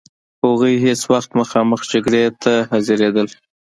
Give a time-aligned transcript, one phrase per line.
[0.43, 3.27] هغوی هیڅ وخت مخامخ جګړې ته حاضرېدل.